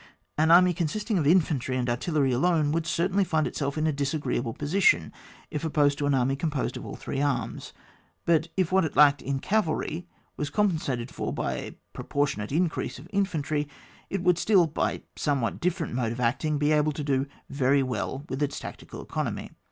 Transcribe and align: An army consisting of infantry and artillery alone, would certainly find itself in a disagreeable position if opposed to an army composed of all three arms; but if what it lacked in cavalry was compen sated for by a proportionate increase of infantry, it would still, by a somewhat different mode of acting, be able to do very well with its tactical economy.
An 0.35 0.49
army 0.49 0.73
consisting 0.73 1.19
of 1.19 1.27
infantry 1.27 1.77
and 1.77 1.87
artillery 1.87 2.31
alone, 2.31 2.71
would 2.71 2.87
certainly 2.87 3.23
find 3.23 3.45
itself 3.45 3.77
in 3.77 3.85
a 3.85 3.91
disagreeable 3.93 4.51
position 4.55 5.13
if 5.51 5.63
opposed 5.63 5.99
to 5.99 6.07
an 6.07 6.15
army 6.15 6.35
composed 6.35 6.75
of 6.75 6.83
all 6.87 6.95
three 6.95 7.21
arms; 7.21 7.71
but 8.25 8.47
if 8.57 8.71
what 8.71 8.83
it 8.83 8.95
lacked 8.95 9.21
in 9.21 9.37
cavalry 9.37 10.07
was 10.37 10.49
compen 10.49 10.81
sated 10.81 11.11
for 11.11 11.31
by 11.31 11.53
a 11.53 11.75
proportionate 11.93 12.51
increase 12.51 12.97
of 12.97 13.07
infantry, 13.13 13.67
it 14.09 14.23
would 14.23 14.39
still, 14.39 14.65
by 14.65 14.91
a 14.93 15.01
somewhat 15.15 15.59
different 15.59 15.93
mode 15.93 16.11
of 16.11 16.19
acting, 16.19 16.57
be 16.57 16.71
able 16.71 16.93
to 16.93 17.03
do 17.03 17.27
very 17.51 17.83
well 17.83 18.23
with 18.27 18.41
its 18.41 18.57
tactical 18.59 19.03
economy. 19.03 19.51